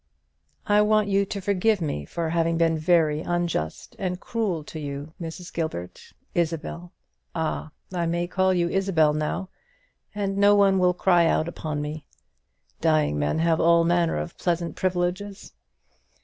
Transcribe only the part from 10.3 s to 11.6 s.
no one will cry out